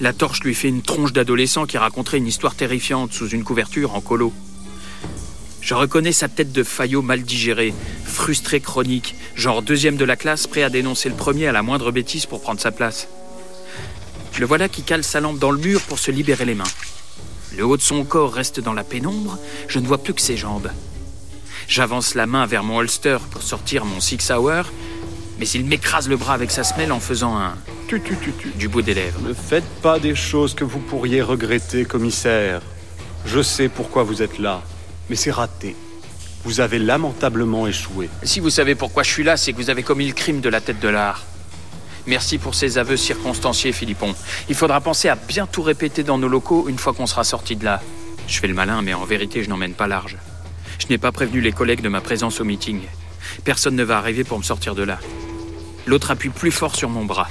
[0.00, 3.94] La torche lui fait une tronche d'adolescent qui raconterait une histoire terrifiante sous une couverture
[3.94, 4.32] en colo.
[5.60, 10.46] Je reconnais sa tête de faillot mal digéré, frustré chronique, genre deuxième de la classe,
[10.46, 13.08] prêt à dénoncer le premier à la moindre bêtise pour prendre sa place.
[14.38, 16.64] Le voilà qui cale sa lampe dans le mur pour se libérer les mains.
[17.56, 20.36] Le haut de son corps reste dans la pénombre, je ne vois plus que ses
[20.36, 20.70] jambes.
[21.68, 24.64] J'avance la main vers mon holster pour sortir mon Six Hour,
[25.38, 27.54] mais il m'écrase le bras avec sa semelle en faisant un
[27.88, 28.48] Tu, tu, tu, tu.
[28.50, 29.20] du bout des lèvres.
[29.20, 32.62] Ne faites pas des choses que vous pourriez regretter, commissaire.
[33.26, 34.62] Je sais pourquoi vous êtes là,
[35.10, 35.74] mais c'est raté.
[36.44, 38.08] Vous avez lamentablement échoué.
[38.22, 40.48] Si vous savez pourquoi je suis là, c'est que vous avez commis le crime de
[40.48, 41.24] la tête de l'art.
[42.06, 44.14] Merci pour ces aveux circonstanciés, Philippon.
[44.48, 47.56] Il faudra penser à bien tout répéter dans nos locaux une fois qu'on sera sorti
[47.56, 47.82] de là.
[48.28, 50.16] Je fais le malin, mais en vérité, je n'emmène pas large.
[50.78, 52.80] Je n'ai pas prévenu les collègues de ma présence au meeting.
[53.44, 54.98] Personne ne va arriver pour me sortir de là.
[55.86, 57.28] L'autre appuie plus fort sur mon bras.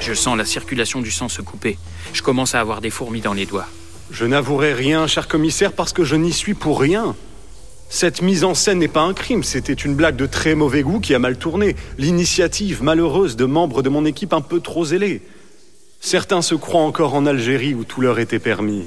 [0.00, 1.78] Je sens la circulation du sang se couper.
[2.12, 3.68] Je commence à avoir des fourmis dans les doigts.
[4.10, 7.16] Je n'avouerai rien, cher commissaire, parce que je n'y suis pour rien.
[7.88, 11.00] Cette mise en scène n'est pas un crime, c'était une blague de très mauvais goût
[11.00, 15.22] qui a mal tourné, l'initiative malheureuse de membres de mon équipe un peu trop zélés.
[16.00, 18.84] Certains se croient encore en Algérie où tout leur était permis.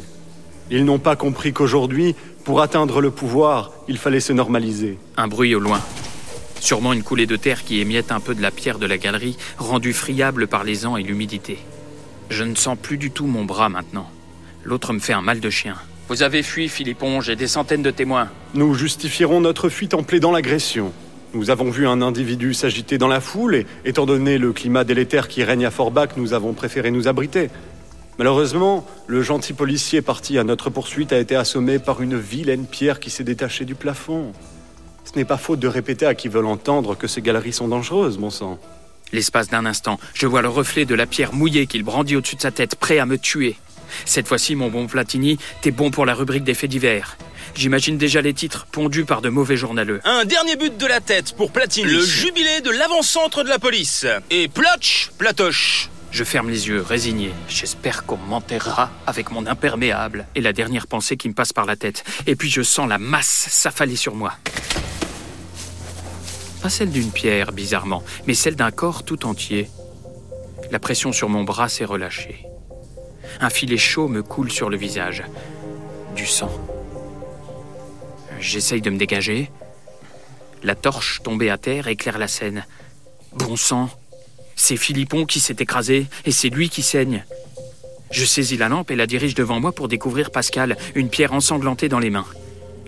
[0.69, 4.97] Ils n'ont pas compris qu'aujourd'hui, pour atteindre le pouvoir, il fallait se normaliser.
[5.17, 5.81] Un bruit au loin.
[6.59, 9.37] Sûrement une coulée de terre qui émiette un peu de la pierre de la galerie,
[9.57, 11.59] rendue friable par les ans et l'humidité.
[12.29, 14.09] Je ne sens plus du tout mon bras maintenant.
[14.63, 15.75] L'autre me fait un mal de chien.
[16.09, 18.29] Vous avez fui, Philippon, j'ai des centaines de témoins.
[18.55, 20.91] Nous justifierons notre fuite en plaidant l'agression.
[21.33, 25.27] Nous avons vu un individu s'agiter dans la foule et, étant donné le climat délétère
[25.27, 27.49] qui règne à Forbach, nous avons préféré nous abriter.
[28.19, 32.99] Malheureusement, le gentil policier parti à notre poursuite a été assommé par une vilaine pierre
[32.99, 34.33] qui s'est détachée du plafond.
[35.05, 38.17] Ce n'est pas faute de répéter à qui veulent entendre que ces galeries sont dangereuses,
[38.17, 38.59] mon sang.
[39.13, 42.41] L'espace d'un instant, je vois le reflet de la pierre mouillée qu'il brandit au-dessus de
[42.41, 43.55] sa tête, prêt à me tuer.
[44.03, 47.17] Cette fois-ci, mon bon Platini, t'es bon pour la rubrique des faits divers.
[47.55, 50.01] J'imagine déjà les titres pondus par de mauvais journaleux.
[50.03, 51.89] Un dernier but de la tête pour Platini.
[51.89, 54.05] Le jubilé de l'avant-centre de la police.
[54.29, 55.89] Et Plotch, Platoche.
[56.11, 57.31] Je ferme les yeux, résigné.
[57.47, 60.25] J'espère qu'on m'enterrera avec mon imperméable.
[60.35, 62.03] Et la dernière pensée qui me passe par la tête.
[62.25, 64.33] Et puis je sens la masse s'affaler sur moi.
[66.61, 69.69] Pas celle d'une pierre, bizarrement, mais celle d'un corps tout entier.
[70.71, 72.45] La pression sur mon bras s'est relâchée.
[73.39, 75.23] Un filet chaud me coule sur le visage.
[76.15, 76.51] Du sang.
[78.39, 79.51] J'essaye de me dégager.
[80.63, 82.65] La torche tombée à terre éclaire la scène.
[83.33, 83.89] Bon sang,
[84.59, 87.23] c'est Philippon qui s'est écrasé et c'est lui qui saigne.
[88.11, 91.87] Je saisis la lampe et la dirige devant moi pour découvrir Pascal, une pierre ensanglantée
[91.87, 92.25] dans les mains.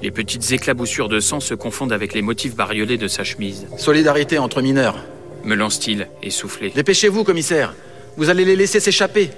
[0.01, 3.67] Les petites éclaboussures de sang se confondent avec les motifs bariolés de sa chemise.
[3.77, 4.97] Solidarité entre mineurs.
[5.45, 6.71] Me lance-t-il, essoufflé.
[6.71, 7.73] Dépêchez-vous, commissaire.
[8.17, 9.29] Vous allez les laisser s'échapper.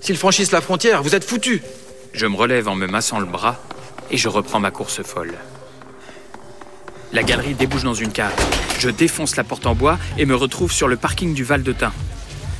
[0.00, 1.62] S'ils franchissent la frontière, vous êtes foutus.
[2.12, 3.60] Je me relève en me massant le bras
[4.12, 5.34] et je reprends ma course folle.
[7.16, 8.34] La galerie débouche dans une cave.
[8.78, 11.72] Je défonce la porte en bois et me retrouve sur le parking du Val de
[11.72, 11.90] Thym.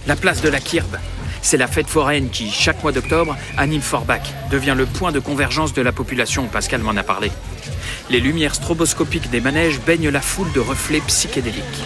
[0.07, 0.97] La place de la Kirbe.
[1.43, 5.75] C'est la fête foraine qui, chaque mois d'octobre, anime Forbach, devient le point de convergence
[5.75, 7.31] de la population, Pascal m'en a parlé.
[8.09, 11.85] Les lumières stroboscopiques des manèges baignent la foule de reflets psychédéliques.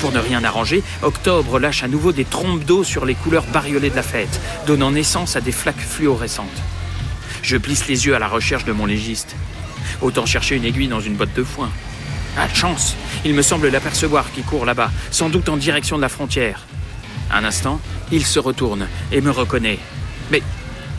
[0.00, 3.90] Pour ne rien arranger, Octobre lâche à nouveau des trompes d'eau sur les couleurs bariolées
[3.90, 6.62] de la fête, donnant naissance à des flaques fluorescentes.
[7.42, 9.36] Je plisse les yeux à la recherche de mon légiste.
[10.02, 11.70] Autant chercher une aiguille dans une botte de foin.
[12.36, 16.08] Ah, chance Il me semble l'apercevoir qui court là-bas, sans doute en direction de la
[16.08, 16.66] frontière.
[17.30, 19.78] Un instant, il se retourne et me reconnaît.
[20.30, 20.42] Mais,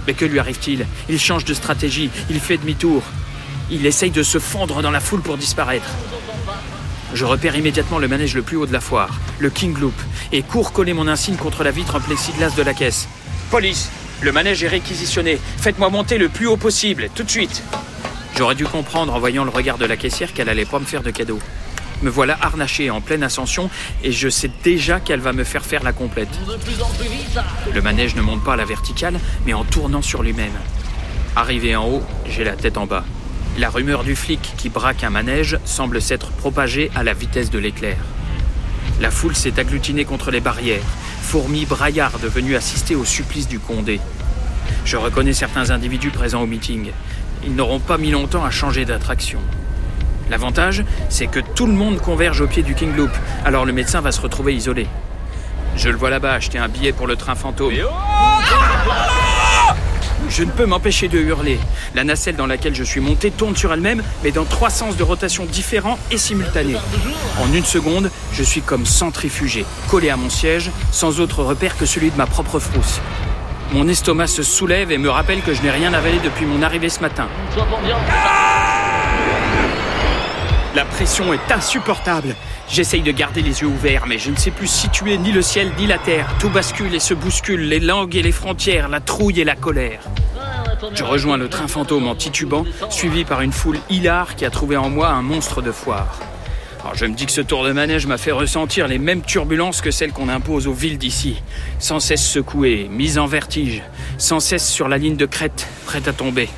[0.07, 0.85] mais que lui arrive-t-il?
[1.09, 3.03] Il change de stratégie, il fait demi-tour.
[3.69, 5.89] Il essaye de se fondre dans la foule pour disparaître.
[7.13, 9.93] Je repère immédiatement le manège le plus haut de la foire, le King Loop,
[10.31, 13.07] et cours coller mon insigne contre la vitre en plexiglas de la caisse.
[13.51, 15.39] Police Le manège est réquisitionné.
[15.57, 17.63] Faites-moi monter le plus haut possible, tout de suite.
[18.35, 21.03] J'aurais dû comprendre en voyant le regard de la caissière qu'elle allait pas me faire
[21.03, 21.39] de cadeau.
[22.01, 23.69] Me voilà harnaché en pleine ascension
[24.03, 26.29] et je sais déjà qu'elle va me faire faire la complète.
[27.73, 30.53] Le manège ne monte pas à la verticale, mais en tournant sur lui-même.
[31.35, 33.05] Arrivé en haut, j'ai la tête en bas.
[33.59, 37.59] La rumeur du flic qui braque un manège semble s'être propagée à la vitesse de
[37.59, 37.97] l'éclair.
[38.99, 40.81] La foule s'est agglutinée contre les barrières,
[41.21, 43.99] fourmis braillardes venues assister au supplice du Condé.
[44.85, 46.91] Je reconnais certains individus présents au meeting.
[47.45, 49.39] Ils n'auront pas mis longtemps à changer d'attraction.
[50.29, 53.11] L'avantage, c'est que tout le monde converge au pied du King Loop,
[53.45, 54.87] alors le médecin va se retrouver isolé.
[55.75, 57.73] Je le vois là-bas acheter un billet pour le train fantôme.
[60.29, 61.59] Je ne peux m'empêcher de hurler.
[61.93, 65.03] La nacelle dans laquelle je suis monté tourne sur elle-même, mais dans trois sens de
[65.03, 66.77] rotation différents et simultanés.
[67.39, 71.85] En une seconde, je suis comme centrifugé, collé à mon siège, sans autre repère que
[71.85, 73.01] celui de ma propre frousse.
[73.73, 76.89] Mon estomac se soulève et me rappelle que je n'ai rien avalé depuis mon arrivée
[76.89, 77.27] ce matin.
[80.75, 82.35] La pression est insupportable.
[82.69, 85.71] J'essaye de garder les yeux ouverts, mais je ne sais plus situer ni le ciel
[85.79, 86.29] ni la terre.
[86.39, 90.01] Tout bascule et se bouscule, les langues et les frontières, la trouille et la colère.
[90.93, 94.77] Je rejoins le train fantôme en titubant, suivi par une foule hilare qui a trouvé
[94.77, 96.19] en moi un monstre de foire.
[96.83, 99.79] Alors je me dis que ce tour de manège m'a fait ressentir les mêmes turbulences
[99.79, 101.41] que celles qu'on impose aux villes d'ici.
[101.79, 103.81] Sans cesse secouées, mise en vertige,
[104.17, 106.49] sans cesse sur la ligne de crête, prête à tomber.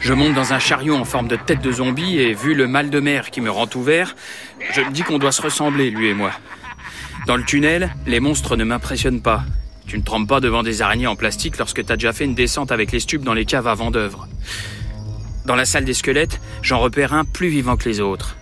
[0.00, 2.88] Je monte dans un chariot en forme de tête de zombie et vu le mal
[2.88, 4.16] de mer qui me rend ouvert,
[4.72, 6.32] je me dis qu'on doit se ressembler, lui et moi.
[7.26, 9.44] Dans le tunnel, les monstres ne m'impressionnent pas.
[9.86, 12.72] Tu ne trempes pas devant des araignées en plastique lorsque t'as déjà fait une descente
[12.72, 14.28] avec les stupes dans les caves à d'œuvre.
[15.44, 18.36] Dans la salle des squelettes, j'en repère un plus vivant que les autres.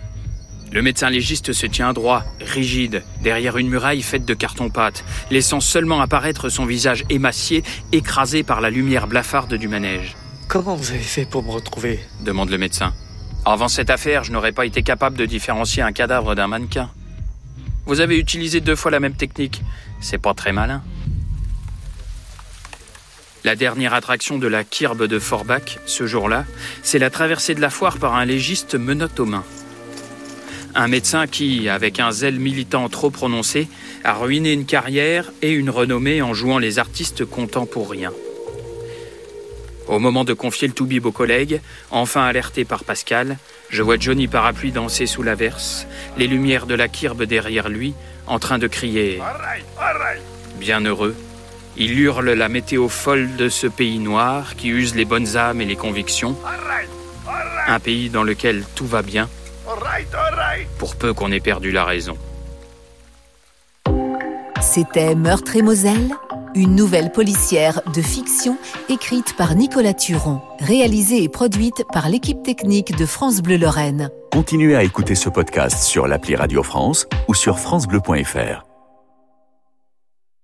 [0.73, 6.01] Le médecin légiste se tient droit, rigide, derrière une muraille faite de carton-pâte, laissant seulement
[6.01, 10.17] apparaître son visage émacié, écrasé par la lumière blafarde du manège.
[10.49, 11.99] Comment vous avez fait pour me retrouver?
[12.21, 12.93] demande le médecin.
[13.45, 16.89] Avant cette affaire, je n'aurais pas été capable de différencier un cadavre d'un mannequin.
[17.87, 19.63] Vous avez utilisé deux fois la même technique.
[20.01, 20.83] C'est pas très malin.
[23.43, 26.45] La dernière attraction de la Kirbe de Forbach, ce jour-là,
[26.83, 29.45] c'est la traversée de la foire par un légiste menotte aux mains.
[30.75, 33.69] Un médecin qui, avec un zèle militant trop prononcé,
[34.05, 38.13] a ruiné une carrière et une renommée en jouant les artistes contents pour rien.
[39.89, 43.39] Au moment de confier le toubib aux collègues, enfin alerté par Pascal,
[43.71, 47.95] je vois Johnny Parapluie danser sous l'averse, les lumières de la kirbe derrière lui,
[48.29, 49.21] en train de crier
[50.61, 51.17] Bien heureux,
[51.77, 55.65] il hurle la météo folle de ce pays noir qui use les bonnes âmes et
[55.65, 56.37] les convictions.
[57.67, 59.29] Un pays dans lequel tout va bien,
[60.79, 62.17] pour peu qu'on ait perdu la raison.
[64.61, 66.11] C'était Meurtre et Moselle
[66.55, 68.59] une nouvelle policière de fiction
[68.89, 74.11] écrite par Nicolas Turon, réalisée et produite par l'équipe technique de France Bleu Lorraine.
[74.33, 78.70] Continuez à écouter ce podcast sur l'appli Radio France ou sur francebleu.fr.